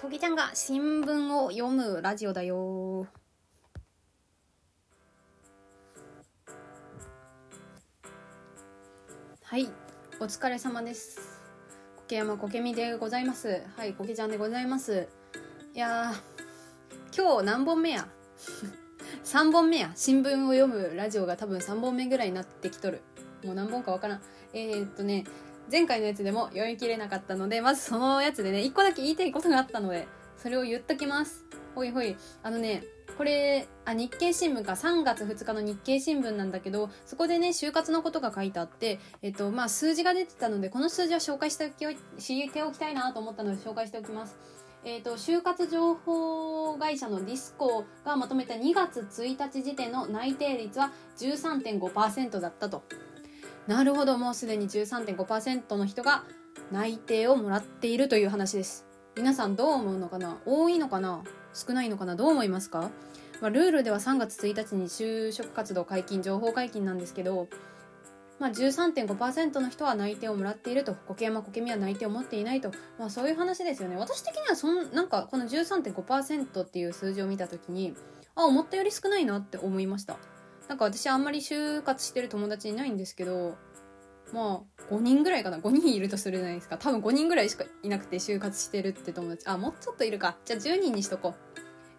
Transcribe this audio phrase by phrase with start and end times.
[0.00, 3.06] こぎちゃんが新聞を読むラジオだよ。
[9.42, 9.70] はい
[10.20, 11.40] お疲れ様です。
[12.08, 13.62] 苔山こけみでございます。
[13.76, 15.08] はいこけちゃんでございます。
[15.74, 18.06] いやー今日何本目や？
[19.24, 19.92] 3本目や。
[19.96, 23.00] 新聞を読むラジオが多分3本目ぐらいになってきとる。
[23.42, 24.22] もう何本かわからん。
[24.52, 25.24] えー、っとね
[25.70, 30.06] 前回のやつでも読み切れなかったのでまずそのやつでね1個だけ言いたいことがあったので
[30.36, 31.44] それを言っときます。
[31.74, 32.16] ほいほい。
[32.42, 32.84] あのね
[33.18, 34.72] これあ日経新聞か。
[34.72, 44.36] 3月2日の日経新聞なんだけどそこでね就活のことが書いてあって、えっとまあ、数字が出てたのでこの数字は紹介しておきしておきたいなと思ったので紹介しておきます。
[44.84, 52.84] えーと、就活情報会社のディスコがまとめた2月1日時点の内定率は13.5%だったと。
[53.66, 56.24] なるほどもうすでに13.5%の人が
[56.70, 58.86] 内定をもらっているという話です。
[59.16, 60.38] 皆さんどう思うのかな？
[60.46, 61.22] 多いのかな？
[61.52, 62.14] 少ないのかな？
[62.16, 62.90] どう思いますか、
[63.40, 67.48] まあ、ルールでは3月1日に就職活動解禁情報解禁なんですけど
[68.38, 70.94] まあ、13.5%の人は内定をもらっていると。
[70.94, 73.96] 苔山苔みは内定を持っていないと、まあ、そういう話ですよね。
[73.96, 77.94] 私的にはそんなんかこの13.5%っていう数字を見た時に
[78.34, 80.18] あ思ったより少ないなって思いました。
[80.68, 83.56] なんか私あんまり就活してる友達いないんですけど
[84.32, 85.58] まあ5人ぐらいかな。
[85.58, 86.78] 5人いるとするじゃないですか。
[86.78, 89.48] 多分5人ぐらいしかいなくて就活してるって友達。
[89.48, 90.36] あもうちょっといるか。
[90.44, 91.34] じゃあ10人にしとこ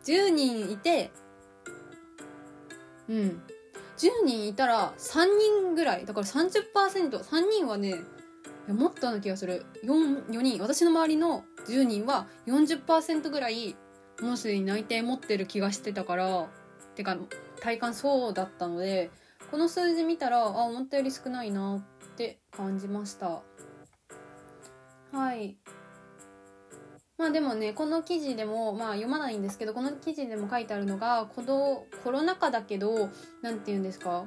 [0.04, 0.06] う。
[0.06, 1.12] 10人いて
[3.10, 3.42] うん。
[3.98, 5.26] 10人いたら3
[5.64, 6.06] 人ぐらい。
[6.06, 7.96] だから 30%3 人はね
[8.68, 9.66] もっとな気がする。
[9.86, 10.62] 4, 4人。
[10.62, 13.76] 私の周りの10人は40%ぐらい
[14.22, 16.50] もうすでに内定持ってる気がしてたから
[16.98, 17.16] てか
[17.62, 19.12] 体感そうだったので
[19.50, 23.42] この数字見たらあ思ったより少ないなって感じました。
[25.14, 25.56] はい。
[27.18, 33.10] まあでもねこの記事でもまあ読まないんですけどこの記事でも書いてあるのがこのコロナ禍だけど
[33.42, 34.26] 何て言うんですか？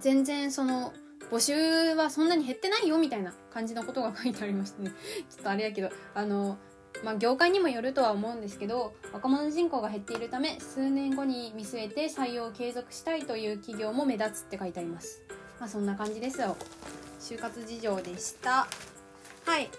[0.00, 0.92] 全然その
[1.30, 4.90] 募集はそんなに減ってないよみたいな感じのことが書いてありましたね。
[5.28, 6.58] ちょっとあれやけどあの
[7.04, 15.22] まあ業界にもよるとは思うんですけど若者人口が減っているため数年後に見据えて採用を継続したいという企業も目立つって書いてあります。
[15.58, 16.56] まあそんな感じですよ。
[17.20, 18.66] 就活事情でした。
[19.44, 19.70] はい。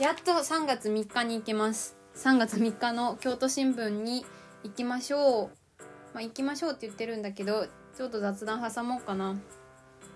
[0.00, 1.96] やっと3月3日に行けます。
[2.16, 4.24] 3月3日の京都新聞に
[4.64, 5.82] 行きましょう。
[6.14, 9.36] まあ行きましょうって言ってるんだけどちょっと雑談挟もうかな。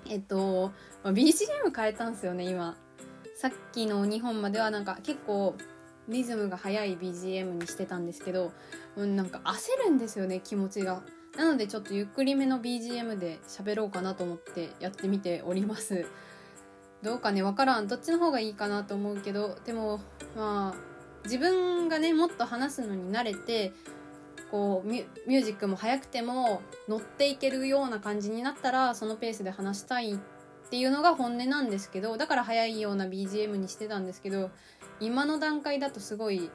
[0.06, 0.72] えっと、
[1.02, 2.76] まあ、BGM 変えたんですよね今。
[3.36, 5.54] さっきの2本まではなんか結構
[6.08, 8.52] リズムが速い BGM にしてたんですけど、
[8.96, 11.02] うん、なんか焦るんですよね気持ちが。
[11.36, 16.06] なのでちょっとゆっくりめの BGM で喋ろうかなと思ってやってみております。
[17.02, 17.88] どうかね分からん。
[17.88, 20.00] どっちの方がいいかなと思うけどでも
[20.36, 20.94] まあ
[21.24, 23.72] 自分がねもっと話すのに慣れて
[24.50, 30.18] こうミュージックも速くても乗っていけるような感じになったらそのペースで話したい
[30.74, 34.50] っていうのが本音なんですけどだから速いような BGM にしてたんですけど
[34.98, 36.50] 今の段階だとすごい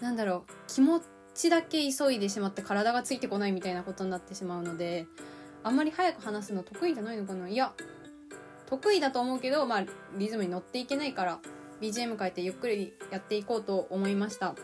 [0.00, 1.02] なんだろう気持
[1.34, 5.06] ちだけ急いでしまって体がついてこないみたいなことになってしまうので
[5.62, 7.50] あんまり早く話すの得意じゃないのかな。
[7.50, 7.74] いや
[8.64, 9.84] 得意だと思うけど、まあ、
[10.16, 11.40] リズムに乗っていけないから
[11.82, 14.54] BGM 変えてゆっくりやっていこうと思いました。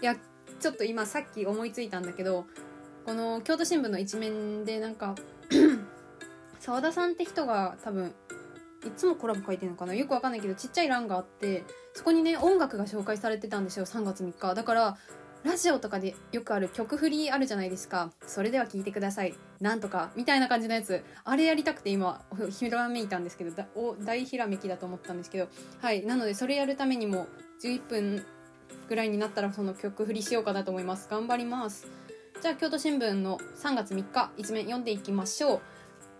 [0.00, 0.14] いや
[0.60, 2.46] ちょっと今さっき思いついたんだけど
[3.04, 5.16] この京都新聞の一面でなんか
[6.64, 8.14] 澤田さんって人が多分
[8.86, 9.94] いつもコラボ書いてるのかな？
[9.94, 14.96] よくわかんないけどちっちゃい欄があってそこにね音楽が紹介されてたんですよ3月3日だから
[15.42, 18.10] ラジオとかでよくある曲振りあるじゃないですか。
[18.26, 19.34] それでは聴いてください。
[19.60, 21.04] なんとか、みたいな感じのやつ。
[21.22, 25.48] あれやりたくて今、ひらめいたんですけど、だお大ひらめきだと思ったんですけど、
[25.82, 26.06] はい。
[26.06, 27.26] なので、それやるためにも、
[27.62, 28.24] 11分
[28.88, 31.08] ぐらいになったらその曲振りしようかなと思います。
[31.10, 31.88] 頑張ります。
[32.40, 35.60] じゃあ、京都新聞の3月3日、一面読んでいきましょう。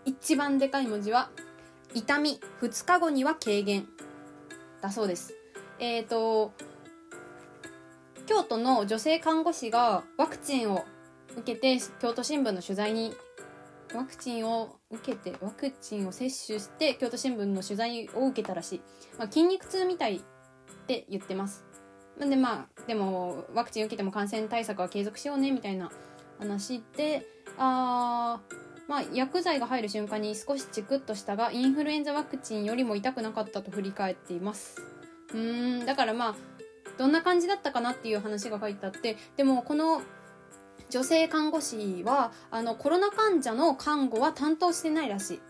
[0.05, 1.29] 一番でかい文字は、
[1.93, 3.87] 痛み、2日後には軽減。
[4.81, 5.33] だそうです。
[5.79, 6.53] えっ、ー、と、
[8.25, 10.83] 京都の女性看護師がワクチンを
[11.37, 13.13] 受けて京都新聞の取材に
[13.93, 18.81] ワクチンを受けてワクチンを接種して京都新聞の取材を受けたらしい、
[19.17, 20.21] まあ、筋肉痛みたいっ
[20.87, 21.63] て言ってます
[22.19, 25.91] でまあでもワクチン受けても感染対策は継続しようねみたいな
[26.39, 27.25] 話で
[27.57, 28.39] あ
[28.87, 34.81] まあ薬剤が入る瞬間に少しチクッとしたがインフルエンザワクチンよりも痛くなかったと振り返っています。
[35.33, 36.35] うんだからまあ
[36.97, 40.01] どんな感じだったかなっていう話が書いてあってでもこの
[40.89, 45.41] 女性看護師はあのコロナ患者の看護は担当してないらしい。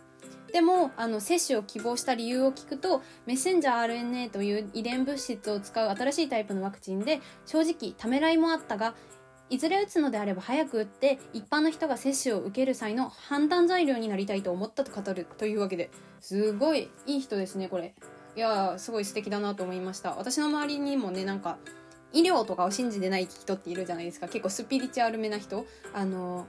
[0.52, 8.96] でもあの接種を希望した理由を聞くとメッセンジャー RNA という遺伝物質を使う新しいタイプのワクチンで正直ためらいもあったが
[9.50, 17.94] いずれ打つのであれば早く打って一般の人が接種を受ける際の判断材料になりたいと思ったと語るというわけですごいいい人ですねこれ。
[18.36, 20.16] いやすごい素敵だなと思いました。
[20.16, 21.58] 私の周りにもねなんか
[22.12, 24.28] 医療とかを信じてない人っているじゃないですか。
[24.28, 25.66] 結構スピリチュアルめな人。
[25.94, 26.48] あの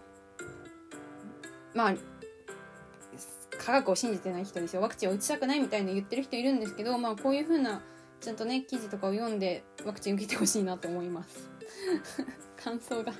[1.75, 1.95] まあ
[3.59, 7.83] 科学を信じてない人ですよワクチンを打ちたくないみたいな言ってる人いるんですけどまあこういう風な
[8.21, 11.51] ちゃんとね記事とかを読んでワクチン受けてほしいなと思います。
[12.67, 13.13] 感想が。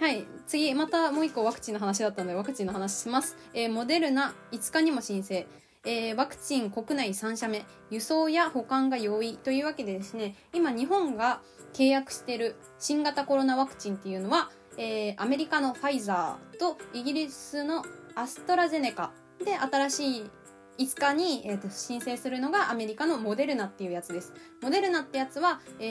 [0.00, 0.26] はい。
[0.46, 5.46] 次またもう一個ワクチンの話だったのでワクチンの話します、えー、モデルナ5日にも申請。
[5.84, 7.64] えー、ワクチン国内3社目。
[7.90, 11.42] 輸送や保管が容易というわけでですね今日本が
[11.74, 17.84] 契約している新型コロナワクチンっていうのは、えー、アメリカのファイザーとイギリスの
[18.14, 19.12] アストラゼネカ。
[19.44, 20.30] で新しい
[20.78, 24.32] 5日に、えー、と申請するのがアメリカのモデルナっていうやつです。
[24.62, 25.84] モデルナってやつは、え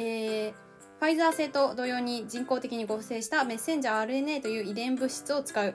[0.50, 0.54] ー、
[1.00, 5.74] ファイザー製と同様に人工的に合成したメッセンジャー RNA という遺伝物質を使う。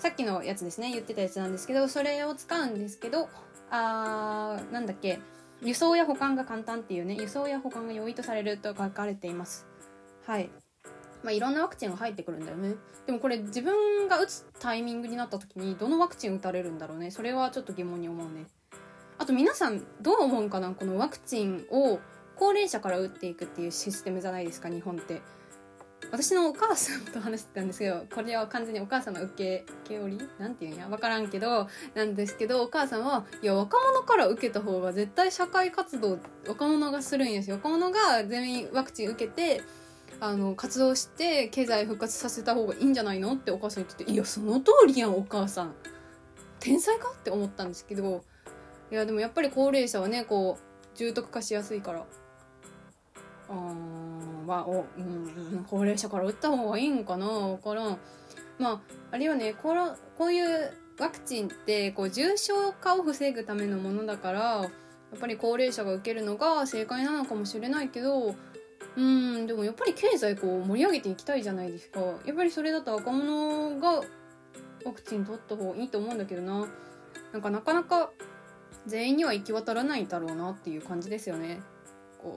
[0.00, 0.90] さっきのやつですね。
[0.90, 3.28] 言ってたやつなんですけどそれを使うんですけど
[3.70, 5.20] あーなんだっけ。
[5.62, 7.14] 輸送や保管が簡単っていうね。
[7.14, 9.66] 輸送や保管が容易とされると書かれています。
[10.26, 10.50] はい。
[11.22, 12.74] まあ、いろんなワクチンが入ってくるんだよね。
[13.06, 17.12] でもこれ自分が打つタイミングになった時にどのワクチン打たれるんだろうね。
[17.12, 18.46] それはちょっと疑問に思うね。
[19.16, 20.74] あと皆さんどう思うかな？
[20.74, 22.00] このワクチンを
[22.36, 25.22] 高齢者から打っていくっていうシステムじゃないですか日本って。
[26.10, 30.18] 私のお母さんと話してたんですけどこれは完全にお母さんの受け受け負り？
[30.38, 30.86] なんていうんや？
[30.86, 37.56] 分からんけどなんですけどお母さんはいや若者から受けた方が絶対社会活動若者がするんですよ。
[37.56, 39.62] 若者が全員ワクチン受けて
[40.20, 45.74] あの活動して経済復活させた方がいいんじゃないのってお母さん言ってていやその通りやんお母さん。
[46.60, 48.22] 天才かって思ったんですけど
[48.92, 52.04] いやでもやっぱり高齢者はねこう重篤化しやすいから。
[53.48, 53.74] あ
[54.46, 57.26] まあお、うん、高齢者から打った方がいいんかな？
[57.26, 57.98] 分からん。
[58.58, 58.80] まあ
[59.10, 59.54] あるいはね。
[59.54, 64.70] このこういうワクチンってこう重症化を防ぐためのものだからや
[65.16, 68.34] っぱり高齢者が受けるのが正解なのかもしれないけど
[68.96, 69.46] うん。
[69.46, 72.00] でもやっぱり経済こう盛り上げていきたいじゃないですか。
[72.00, 74.02] やっぱりそれだと若者が
[74.84, 76.66] ワクチン取った方がいいと思うんだけどな。
[77.32, 78.10] なんかなかなか
[78.86, 81.60] 全員には行き渡らないだろうなっていう感じですよね。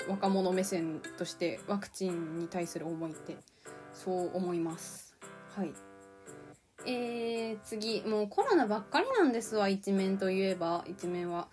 [0.08, 3.38] 若者目線としてワクチンに対する思いって
[3.94, 5.16] そう思います。
[5.56, 5.72] はい。
[6.86, 10.84] えー、次もうコロナばっかりなんですわ一面といえば。
[10.88, 11.48] 一面は。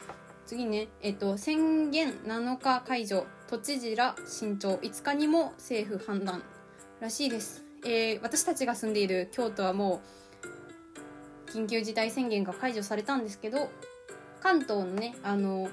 [0.46, 0.88] 次ね。
[1.00, 4.76] えっと宣言7日解除都知事ら慎重。
[4.76, 6.42] 5日にも政府判断
[7.00, 10.00] らしいです、えー、私たちが住んでいる京都はも
[11.46, 13.70] う緊急事態宣言が解除されたんですけど
[14.40, 15.68] 関東のねあの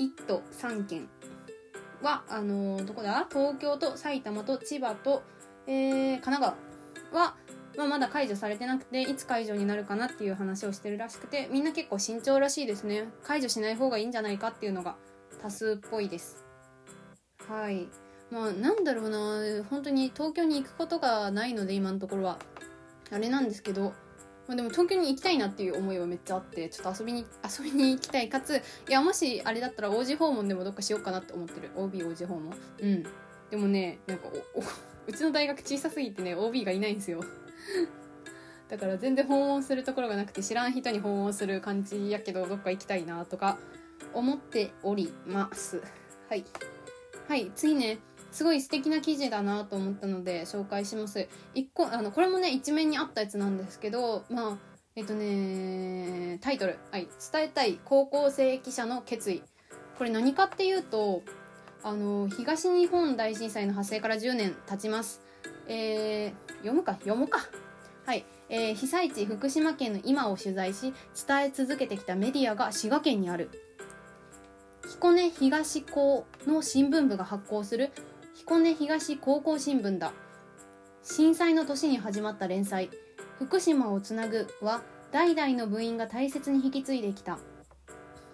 [0.00, 1.08] 1都3県
[2.02, 3.26] はあのー、どこだ？
[3.30, 5.22] 東京と埼玉と千葉と、
[5.66, 6.56] えー、神奈
[7.12, 7.36] 川は、
[7.76, 13.08] まあ、まだ解除されてなくていつ解除になるかなっていう話をしてるらしくてみんな結構慎重らしいですね。
[13.22, 14.96] 解除しない方がいいんじゃないかっていうのが
[15.42, 16.44] 多数っぽいです。
[17.46, 17.88] はい。
[18.30, 19.64] まあなんだろうな。
[19.68, 22.38] 本当に東京に行くことがないので今のところは。
[23.12, 23.92] あれなんですけど
[24.50, 27.24] まあ、でも東京に行きたいなっていう思いはめっちゃあってちょっと遊びに
[27.56, 28.28] 遊びに行きたい。
[28.28, 31.70] かついやもしあれだったら王子訪問でもどっかしようかなって思ってる。
[31.76, 32.52] OB 王子訪問？
[32.80, 33.02] うん。
[33.48, 34.26] でもねなんか
[35.06, 37.20] うちの大学小さすぎてね OB がいないんですよ。
[38.68, 43.56] だから全然訪問するところがなくて知らん人に訪問する感じやけどどっか行きたいなとか
[44.14, 45.80] 思っております。
[46.28, 46.44] はい。
[47.28, 48.00] はい次ね。
[48.32, 51.28] すごい素敵な記事だなと思ったので紹介します。
[51.54, 54.56] 一個あのこれもね一面にあったやつなんですけどまあ
[54.96, 59.42] えっとねタイトル、はい、伝えたい高校生記者の決意。
[59.98, 61.22] これ何かっていうと
[61.82, 65.20] あの東日本大震災の発生から10年経ちます。
[65.66, 66.94] えー、読むか？
[66.94, 67.40] 読もうか。
[68.06, 70.94] はい、えー、被災地福島県の今を取材し
[71.26, 73.50] 伝え続けてきたメディアが滋賀県にある。
[74.88, 77.92] 彦根東高の新聞部が発行する
[78.40, 80.14] 彦根東高校新聞だ。
[81.02, 82.88] 震災の年に始まった連載
[83.38, 84.80] 「福島をつなぐ」は
[85.12, 87.38] 代々の部員が大切に引き継いできた。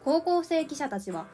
[0.04, 1.26] 高校生記者たちは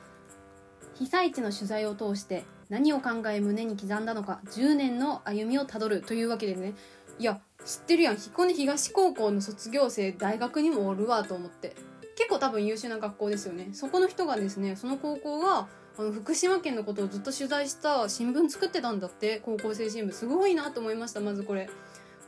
[0.94, 6.72] 被災地の取材を通して何を考え胸に刻んだのか10年の歩みをたどるというわけでね。
[7.18, 8.16] いや知ってるやん。
[8.16, 11.76] 彦根東高校の卒業生大学にもおるわと思って。
[12.16, 13.70] 結構多分優秀な学校ですよね。
[13.72, 19.40] そこの人がですねその高校があの福島県のことをずっと取材した新聞作ってたんだって。
[19.44, 20.12] 高校生新聞。
[20.12, 21.68] すごいなと思いましたまずこれ。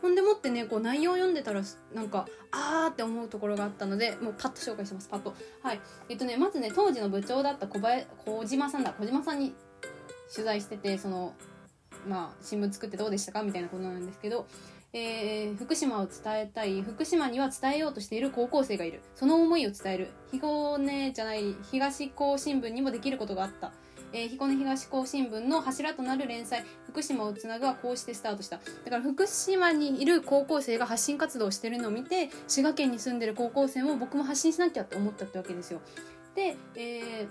[0.03, 1.63] ほんでもってねこう内容を読んでたら
[1.95, 5.09] なんかあーって思うところがあったのでもうパッと紹介します。
[5.09, 5.35] パッと。
[5.63, 5.81] はい。
[6.09, 8.93] えっとねまずね当時の部長だった小林小島さんだ。
[8.93, 9.55] 小島さんに
[10.33, 11.35] 取材しててその
[12.09, 14.47] まあ新聞作ってどうでしたかみたいなことなんですけど
[14.97, 19.01] えー、福島を伝えたい福島には伝えようとしている高校生がいる。
[19.17, 20.09] その思いを伝える。
[20.31, 23.73] 彦根じゃない東高新聞にもできることがあった。
[24.13, 28.59] えー、彦根東高新聞の柱となる連載「福島をつなぐ」はこうしてスタートした。
[28.85, 35.81] だから福島にいる高校生が発信活動をしてるのを見て滋賀県に住んでる高校生も僕も発信しなきゃって思ったってわけですよ。
[36.37, 37.27] で、え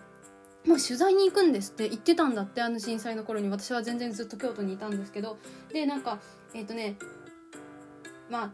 [0.65, 3.47] ー、もう取材に行くんですって言ってたんだってあの震災の頃に。
[3.47, 5.37] 私は全然ずっと京都にいたんですけど。
[5.71, 6.19] でなんか
[6.53, 6.97] えっ、ー、とね
[8.29, 8.51] まあ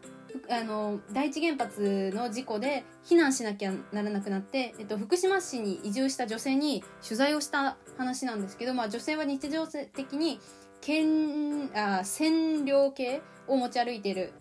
[0.49, 10.39] あの第一原発の事故で避難しなきゃならなくなって、えっと、福島市に移住した女性に取材をした話なんですけど、まあ、女性は日常的に
[10.81, 14.33] 県あ占領系を持ち歩いている。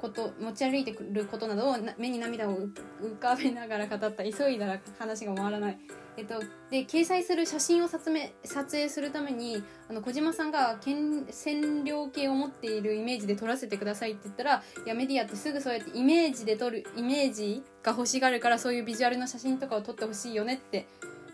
[0.00, 2.56] こと持ち歩いてくることなどを目に涙を
[3.00, 4.24] 浮かべながら語った。
[4.24, 5.78] 急いだら話が回らない。
[6.16, 20.88] えっと、で掲載する写真を撮影撮影するためにあの小島さんが占領系を持っているイメージで撮らせてくださいって言ったらいやメディアってすぐそうやってイメージで撮るイメージが欲しがるからそういうビジュアルの写真とかを撮ってほしいよねって、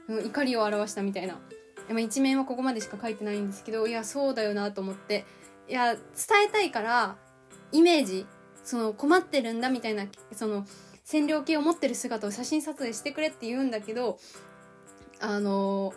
[0.06, 1.38] うん、怒りを表したみたいな、
[1.99, 5.25] 一面はここまでしか書いてないんですけどいやそうだよなと思って。
[5.66, 6.02] いや伝
[6.47, 7.16] えたいから
[7.73, 8.26] イメージ
[8.64, 10.66] その困ってるんだみたいなその
[11.04, 14.18] 占領系を持ってる姿を写真撮影してくれって言うんだけど
[15.21, 15.92] あの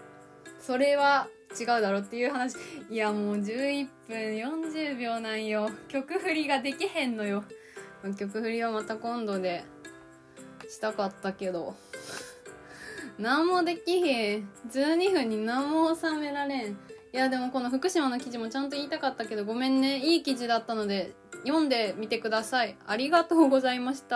[0.60, 1.28] それは
[1.60, 2.56] 違うだろっていう話。
[2.90, 5.70] いやもう11分40秒なんよ。
[5.88, 7.44] 曲振りができへんのよ。
[8.18, 9.64] 曲振りはまた今度で
[10.70, 11.76] したかったけど。
[13.18, 14.50] 何もできへん。
[14.70, 16.78] 12分に何も収められん。
[17.14, 19.98] いやでもこの福島の記事もちゃんと言いたかったけどごめんね。
[19.98, 21.14] いい記事だったので
[21.46, 22.78] 読んでみてください。
[22.86, 24.16] ありがとうございました。